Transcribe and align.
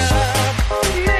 love. 0.00 1.13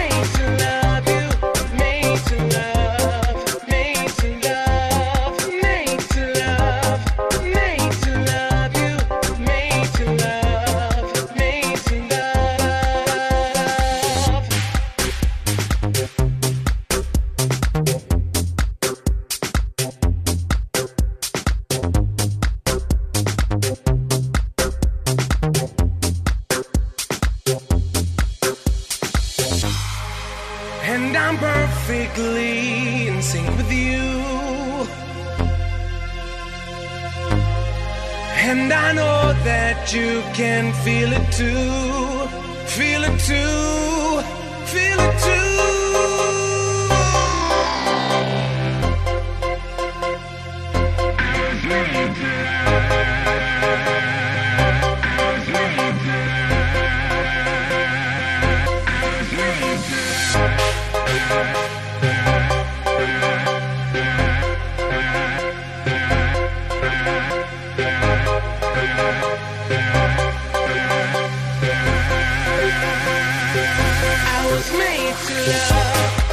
And 38.46 38.70
I 38.70 38.92
know 38.92 39.32
that 39.44 39.94
you 39.94 40.20
can 40.34 40.74
feel 40.84 41.10
it 41.18 41.26
too, 41.32 42.28
feel 42.76 43.02
it 43.04 43.18
too. 43.20 43.93
it's 75.06 75.70
love. 75.70 76.23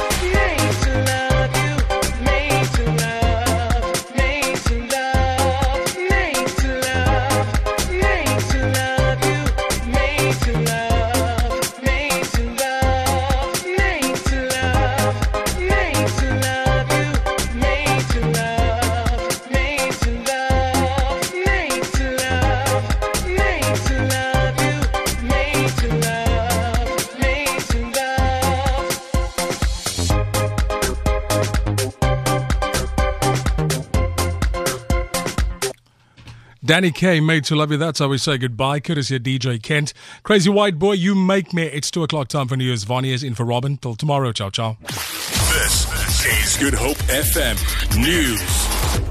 Danny 36.72 36.90
K, 36.90 37.20
made 37.20 37.44
to 37.44 37.54
love 37.54 37.70
you. 37.70 37.76
That's 37.76 37.98
how 37.98 38.08
we 38.08 38.16
say 38.16 38.38
goodbye. 38.38 38.80
Courtesy 38.80 39.16
of 39.16 39.22
DJ 39.24 39.62
Kent. 39.62 39.92
Crazy 40.22 40.48
White 40.48 40.78
Boy, 40.78 40.92
you 40.92 41.14
make 41.14 41.52
me. 41.52 41.64
It's 41.64 41.90
two 41.90 42.02
o'clock 42.02 42.28
time 42.28 42.48
for 42.48 42.56
new 42.56 42.64
news. 42.64 42.84
Vonnie's 42.84 43.22
in 43.22 43.34
for 43.34 43.44
Robin. 43.44 43.76
Till 43.76 43.94
tomorrow. 43.94 44.32
Ciao, 44.32 44.48
ciao. 44.48 44.78
This 44.80 46.24
is 46.24 46.56
Good 46.56 46.72
Hope 46.72 46.96
FM 47.08 47.58
News. 48.00 49.02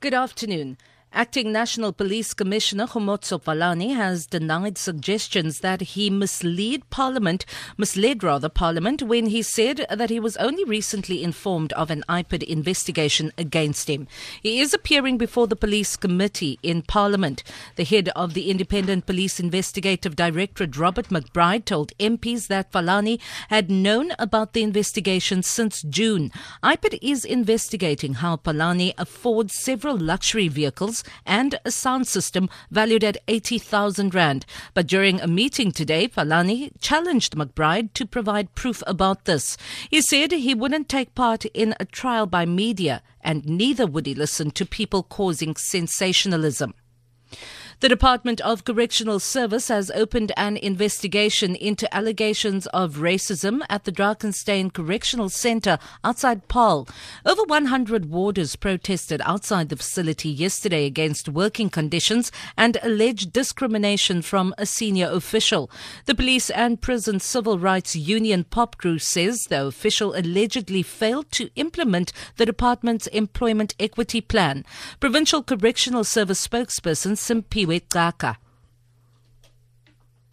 Good 0.00 0.14
afternoon. 0.14 0.78
Acting 1.16 1.52
National 1.52 1.92
Police 1.92 2.34
Commissioner 2.34 2.88
Kgomotso 2.88 3.40
Phahlane 3.40 3.94
has 3.94 4.26
denied 4.26 4.76
suggestions 4.76 5.60
that 5.60 5.80
he 5.80 6.10
misled 6.10 6.90
Parliament, 6.90 7.46
misled 7.76 8.24
rather 8.24 8.48
Parliament, 8.48 9.00
when 9.00 9.26
he 9.26 9.40
said 9.40 9.86
that 9.88 10.10
he 10.10 10.18
was 10.18 10.36
only 10.38 10.64
recently 10.64 11.22
informed 11.22 11.72
of 11.74 11.88
an 11.88 12.02
IPID 12.08 12.42
investigation 12.42 13.30
against 13.38 13.88
him. 13.88 14.08
He 14.42 14.58
is 14.58 14.74
appearing 14.74 15.16
before 15.16 15.46
the 15.46 15.54
Police 15.54 15.96
Committee 15.96 16.58
in 16.64 16.82
Parliament. 16.82 17.44
The 17.76 17.84
head 17.84 18.08
of 18.16 18.34
the 18.34 18.50
Independent 18.50 19.06
Police 19.06 19.38
Investigative 19.38 20.16
Directorate, 20.16 20.76
Robert 20.76 21.10
McBride, 21.10 21.64
told 21.64 21.96
MPs 21.98 22.48
that 22.48 22.72
Phahlane 22.72 23.20
had 23.50 23.70
known 23.70 24.10
about 24.18 24.52
the 24.52 24.64
investigation 24.64 25.44
since 25.44 25.82
June. 25.82 26.32
IPID 26.64 26.98
is 27.00 27.24
investigating 27.24 28.14
how 28.14 28.38
Phahlane 28.38 28.94
affords 28.98 29.54
several 29.54 29.96
luxury 29.96 30.48
vehicles 30.48 31.03
and 31.26 31.58
a 31.64 31.70
sound 31.70 32.06
system 32.06 32.48
valued 32.70 33.04
at 33.04 33.18
80,000 33.28 34.14
Rand. 34.14 34.46
But 34.74 34.86
during 34.86 35.20
a 35.20 35.26
meeting 35.26 35.72
today, 35.72 36.08
Phahlane 36.08 36.72
challenged 36.80 37.36
McBride 37.36 37.92
to 37.94 38.06
provide 38.06 38.54
proof 38.54 38.82
about 38.86 39.24
this. 39.24 39.56
He 39.90 40.00
said 40.00 40.32
he 40.32 40.54
wouldn't 40.54 40.88
take 40.88 41.14
part 41.14 41.44
in 41.46 41.74
a 41.78 41.84
trial 41.84 42.26
by 42.26 42.46
media 42.46 43.02
and 43.20 43.46
neither 43.46 43.86
would 43.86 44.06
he 44.06 44.14
listen 44.14 44.50
to 44.52 44.66
people 44.66 45.02
causing 45.02 45.56
sensationalism. 45.56 46.74
The 47.84 47.90
Department 47.90 48.40
of 48.40 48.64
Correctional 48.64 49.20
Service 49.20 49.68
has 49.68 49.90
opened 49.90 50.32
an 50.38 50.56
investigation 50.56 51.54
into 51.54 51.94
allegations 51.94 52.66
of 52.68 52.94
racism 52.94 53.60
at 53.68 53.84
the 53.84 53.92
Drakenstein 53.92 54.72
Correctional 54.72 55.28
Center 55.28 55.78
outside 56.02 56.48
Paarl. 56.48 56.88
Over 57.26 57.42
100 57.42 58.06
warders 58.06 58.56
protested 58.56 59.20
outside 59.26 59.68
the 59.68 59.76
facility 59.76 60.30
yesterday 60.30 60.86
against 60.86 61.28
working 61.28 61.68
conditions 61.68 62.32
and 62.56 62.78
alleged 62.82 63.34
discrimination 63.34 64.22
from 64.22 64.54
a 64.56 64.64
senior 64.64 65.10
official. 65.10 65.70
The 66.06 66.14
Police 66.14 66.48
and 66.48 66.80
Prison 66.80 67.20
Civil 67.20 67.58
Rights 67.58 67.94
Union 67.94 68.44
POPCRU 68.44 68.98
says 69.02 69.44
the 69.44 69.66
official 69.66 70.16
allegedly 70.16 70.82
failed 70.82 71.30
to 71.32 71.50
implement 71.54 72.14
the 72.38 72.46
department's 72.46 73.08
employment 73.08 73.74
equity 73.78 74.22
plan. 74.22 74.64
Provincial 75.00 75.42
Correctional 75.42 76.04
Service 76.04 76.48
spokesperson 76.48 77.18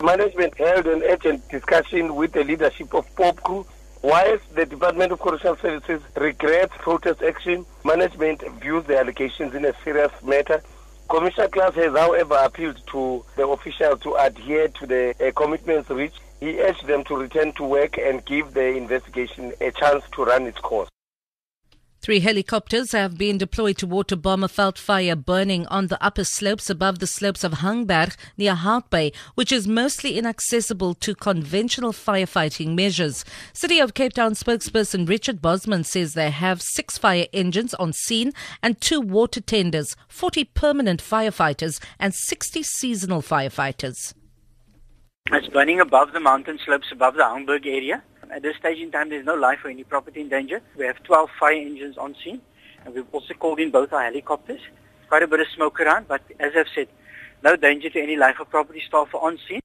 Management 0.01 0.57
held 0.57 0.87
an 0.87 1.03
urgent 1.03 1.47
discussion 1.49 2.15
with 2.15 2.31
the 2.31 2.43
leadership 2.43 2.93
of 2.93 3.05
POPCRU. 3.15 3.65
Whilst 4.01 4.55
the 4.55 4.65
Department 4.65 5.11
of 5.11 5.19
Correctional 5.19 5.57
Services 5.57 6.01
regrets 6.15 6.73
protest 6.79 7.21
action, 7.21 7.67
management 7.85 8.41
views 8.59 8.83
the 8.85 8.97
allegations 8.97 9.53
in 9.53 9.63
a 9.63 9.73
serious 9.83 10.11
matter. 10.23 10.63
Commissioner 11.07 11.49
Klaas 11.49 11.75
has, 11.75 11.95
however, 11.95 12.35
appealed 12.35 12.81
to 12.87 13.23
the 13.35 13.47
officials 13.47 13.99
to 14.01 14.15
adhere 14.15 14.69
to 14.69 14.87
the 14.87 15.13
uh, 15.19 15.31
commitments 15.33 15.89
reached. 15.91 16.19
He 16.39 16.59
urged 16.61 16.87
them 16.87 17.03
to 17.03 17.15
return 17.15 17.53
to 17.53 17.63
work 17.63 17.99
and 17.99 18.25
give 18.25 18.55
the 18.55 18.75
investigation 18.75 19.53
a 19.61 19.71
chance 19.71 20.03
to 20.13 20.23
run 20.23 20.47
its 20.47 20.57
course. 20.57 20.89
Three 22.01 22.19
helicopters 22.21 22.93
have 22.93 23.15
been 23.15 23.37
deployed 23.37 23.77
to 23.77 23.85
water 23.85 24.15
bomb 24.15 24.43
a 24.43 24.47
veld 24.47 24.79
fire 24.79 25.15
burning 25.15 25.67
on 25.67 25.85
the 25.85 26.03
upper 26.03 26.23
slopes 26.23 26.67
above 26.67 26.97
the 26.97 27.05
slopes 27.05 27.43
of 27.43 27.59
Hangberg 27.59 28.15
near 28.37 28.55
Hout 28.55 28.89
Bay, 28.89 29.11
which 29.35 29.51
is 29.51 29.67
mostly 29.67 30.17
inaccessible 30.17 30.95
to 30.95 31.13
conventional 31.13 31.91
firefighting 31.91 32.73
measures. 32.73 33.23
City 33.53 33.79
of 33.79 33.93
Cape 33.93 34.13
Town 34.13 34.33
spokesperson 34.33 35.07
Richard 35.07 35.43
Bosman 35.43 35.83
says 35.83 36.15
they 36.15 36.31
have 36.31 36.59
six 36.59 36.97
fire 36.97 37.27
engines 37.33 37.75
on 37.75 37.93
scene 37.93 38.31
and 38.63 38.81
two 38.81 38.99
water 38.99 39.39
tenders, 39.39 39.95
40 40.07 40.45
permanent 40.45 41.03
firefighters, 41.03 41.79
and 41.99 42.15
60 42.15 42.63
seasonal 42.63 43.21
firefighters. 43.21 44.15
It's 45.27 45.47
burning 45.49 45.79
above 45.79 46.13
the 46.13 46.19
mountain 46.19 46.57
slopes 46.65 46.87
above 46.91 47.13
the 47.13 47.21
Hangberg 47.21 47.67
area. 47.67 48.01
At 48.31 48.43
this 48.43 48.55
stage 48.55 48.79
in 48.79 48.91
time, 48.91 49.09
there's 49.09 49.25
no 49.25 49.33
life 49.33 49.59
or 49.65 49.69
any 49.69 49.83
property 49.83 50.21
in 50.21 50.29
danger. 50.29 50.61
We 50.77 50.85
have 50.85 51.03
12 51.03 51.29
fire 51.37 51.51
engines 51.51 51.97
on 51.97 52.15
scene, 52.23 52.41
and 52.85 52.95
we've 52.95 53.05
also 53.11 53.33
called 53.33 53.59
in 53.59 53.71
both 53.71 53.91
our 53.91 54.03
helicopters. 54.03 54.61
Quite 55.09 55.23
a 55.23 55.27
bit 55.27 55.41
of 55.41 55.47
smoke 55.53 55.81
around, 55.81 56.07
but 56.07 56.21
as 56.39 56.53
I've 56.55 56.67
said, 56.73 56.87
no 57.43 57.57
danger 57.57 57.89
to 57.89 58.01
any 58.01 58.15
life 58.15 58.37
or 58.39 58.45
property 58.45 58.81
staff 58.87 59.13
on 59.13 59.37
scene. 59.49 59.59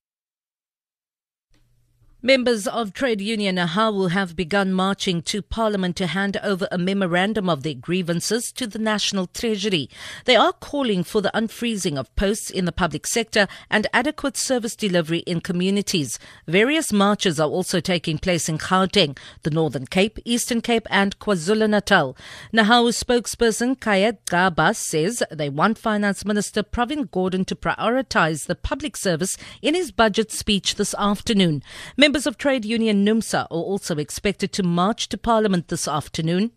Members 2.26 2.67
of 2.67 2.93
trade 2.93 3.20
union 3.20 3.55
NEHAWU 3.55 4.11
have 4.11 4.34
begun 4.34 4.73
marching 4.73 5.23
to 5.23 5.40
Parliament 5.40 5.94
to 5.94 6.08
hand 6.08 6.37
over 6.43 6.67
a 6.73 6.76
memorandum 6.76 7.49
of 7.49 7.62
their 7.62 7.75
grievances 7.75 8.50
to 8.56 8.67
the 8.67 8.81
National 8.81 9.28
Treasury. 9.28 9.88
They 10.25 10.34
are 10.34 10.52
calling 10.52 11.05
for 11.05 11.20
the 11.20 11.31
unfreezing 11.32 11.96
of 11.96 12.12
posts 12.17 12.50
in 12.50 12.64
the 12.64 12.73
public 12.73 13.06
sector 13.06 13.46
and 13.70 13.87
adequate 13.93 14.37
service 14.37 14.75
delivery 14.75 15.20
in 15.20 15.40
communities. 15.40 16.19
Various 16.49 16.93
marches 16.93 17.38
are 17.38 17.49
also 17.49 17.78
taking 17.78 18.19
place 18.19 18.49
in 18.49 18.58
Gauteng, 18.58 19.17
the 19.44 19.50
Northern 19.50 19.87
Cape, 19.87 20.19
Eastern 20.25 20.61
Cape 20.61 20.88
and 20.90 21.17
KwaZulu-Natal. 21.20 22.17
NEHAWU 22.52 23.05
spokesperson 23.05 23.78
Kayed 23.78 24.19
Gabas 24.28 24.75
says 24.75 25.23
they 25.31 25.49
want 25.49 25.78
Finance 25.78 26.25
Minister 26.25 26.64
Pravin 26.64 27.08
Gordhan 27.08 27.46
to 27.46 27.55
prioritize 27.55 28.46
the 28.46 28.56
public 28.56 28.96
service 28.96 29.37
in 29.62 29.76
his 29.76 29.93
budget 29.93 30.32
speech 30.32 30.75
this 30.75 30.93
afternoon. 30.99 31.62
Members 31.96 32.16
Members 32.17 32.27
of 32.27 32.39
trade 32.39 32.65
union 32.65 33.05
NUMSA 33.05 33.43
are 33.43 33.47
also 33.51 33.99
expected 33.99 34.51
to 34.55 34.63
march 34.63 35.11
to 35.11 35.19
Parliament 35.19 35.69
this 35.69 35.87
afternoon. 35.87 36.51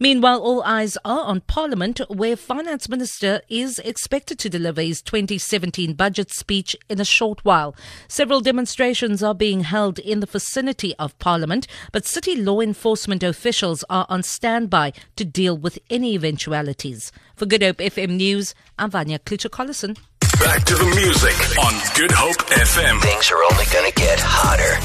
Meanwhile, 0.00 0.40
all 0.40 0.62
eyes 0.62 0.96
are 1.04 1.24
on 1.24 1.42
Parliament, 1.42 2.00
where 2.08 2.34
Finance 2.34 2.88
Minister 2.88 3.42
is 3.50 3.78
expected 3.80 4.38
to 4.38 4.48
deliver 4.48 4.80
his 4.80 5.02
2017 5.02 5.92
budget 5.92 6.32
speech 6.32 6.74
in 6.88 6.98
a 6.98 7.04
short 7.04 7.44
while. 7.44 7.76
Several 8.08 8.40
demonstrations 8.40 9.22
are 9.22 9.34
being 9.34 9.64
held 9.64 9.98
in 9.98 10.20
the 10.20 10.26
vicinity 10.26 10.94
of 10.98 11.18
Parliament, 11.18 11.66
but 11.92 12.06
city 12.06 12.34
law 12.34 12.60
enforcement 12.60 13.22
officials 13.22 13.84
are 13.90 14.06
on 14.08 14.22
standby 14.22 14.94
to 15.16 15.26
deal 15.26 15.58
with 15.58 15.78
any 15.90 16.14
eventualities. 16.14 17.12
For 17.34 17.44
Good 17.44 17.62
Hope 17.62 17.76
FM 17.76 18.16
News, 18.16 18.54
I'm 18.78 18.90
Vanya 18.92 19.18
Klitschko-Collison. 19.18 19.98
Back 20.40 20.64
to 20.64 20.74
the 20.74 20.84
music 20.84 21.34
on 21.64 21.72
Good 21.96 22.10
Hope 22.12 22.36
FM. 22.50 23.00
Things 23.00 23.30
are 23.30 23.42
only 23.50 23.64
going 23.72 23.90
to 23.90 23.94
get 23.94 24.18
hotter. 24.20 24.78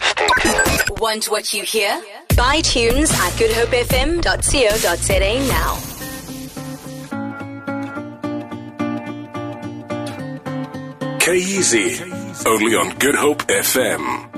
Stay 0.00 0.28
tuned. 0.42 0.82
Want 1.00 1.24
what 1.26 1.52
you 1.52 1.64
hear? 1.64 2.00
Buy 2.36 2.60
tunes 2.62 3.10
at 3.10 3.32
goodhopefm.co.za 3.32 5.48
now. 5.48 5.78
K-Easy. 11.20 12.00
Only 12.46 12.74
on 12.74 12.96
Good 12.98 13.14
Hope 13.14 13.42
FM. 13.48 14.37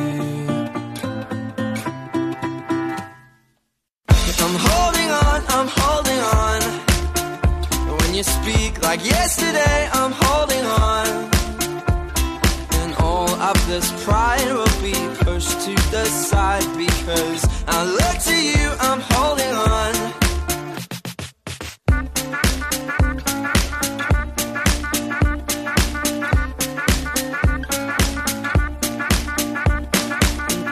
the 15.91 16.05
side 16.05 16.65
because 16.77 17.45
I 17.67 17.83
look 17.83 18.17
to 18.23 18.33
you, 18.33 18.71
I'm 18.79 19.01
holding 19.11 19.53
on. 19.53 19.93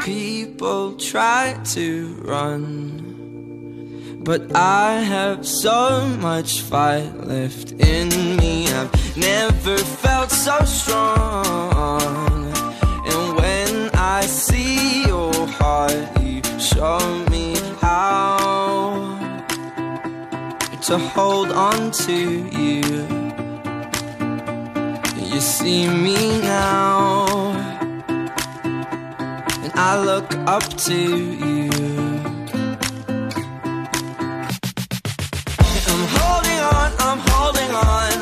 People 0.05 0.93
try 0.93 1.59
to 1.73 2.13
run, 2.23 2.63
but 4.23 4.55
I 4.55 5.01
have 5.01 5.45
so 5.45 6.07
much 6.21 6.61
fight 6.61 7.13
left 7.27 7.73
in 7.73 8.07
me. 8.37 8.67
I've 8.67 9.17
never 9.17 9.77
felt 9.77 10.31
so 10.31 10.63
strong. 10.63 12.28
Show 16.79 17.25
me 17.29 17.57
how 17.81 18.37
to 20.81 20.97
hold 20.97 21.51
on 21.51 21.91
to 21.91 22.17
you. 22.61 22.81
You 25.31 25.41
see 25.41 25.89
me 25.89 26.39
now, 26.39 27.25
and 29.63 29.71
I 29.75 30.01
look 30.09 30.29
up 30.55 30.63
to 30.87 30.99
you. 31.45 31.69
I'm 35.91 36.03
holding 36.15 36.61
on, 36.77 36.89
I'm 37.07 37.21
holding 37.31 37.71
on. 37.91 38.15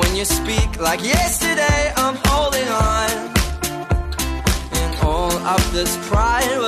When 0.00 0.14
you 0.14 0.26
speak 0.26 0.70
like 0.78 1.02
yesterday, 1.02 1.94
I'm 1.96 2.16
holding 2.26 2.68
on. 2.68 3.10
And 4.80 4.92
all 5.02 5.32
of 5.54 5.62
this 5.72 5.96
pride 6.08 6.61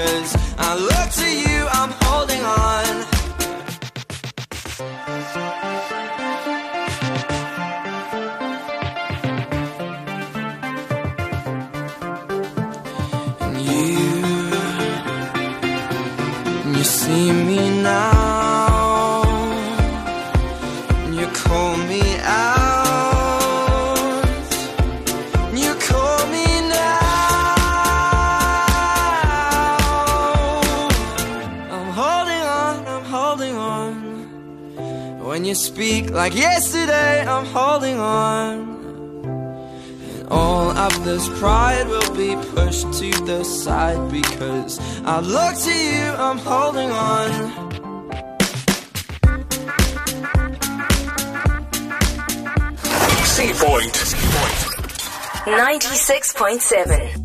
because 0.00 0.36
I 0.56 0.74
look 0.76 1.08
to 1.20 1.28
you, 1.44 1.66
I'm 1.78 1.92
holding 2.00 2.42
on. 2.42 2.86
And 13.40 13.60
you, 13.60 13.98
you 16.78 16.84
see 16.84 17.32
me 17.32 17.82
now. 17.82 18.09
When 35.40 35.48
you 35.48 35.54
speak 35.54 36.10
like 36.10 36.34
yesterday, 36.34 37.24
I'm 37.24 37.46
holding 37.46 37.98
on. 37.98 38.58
And 39.24 40.28
all 40.28 40.68
of 40.70 41.02
this 41.02 41.26
pride 41.38 41.88
will 41.88 42.14
be 42.14 42.36
pushed 42.50 42.92
to 43.00 43.10
the 43.24 43.42
side 43.42 44.12
because 44.12 44.78
I 45.02 45.20
look 45.20 45.56
to 45.56 45.72
you, 45.72 46.12
I'm 46.12 46.36
holding 46.36 46.90
on. 46.90 47.32
C 53.24 53.54
Point. 53.64 53.96
96.7. 55.46 57.19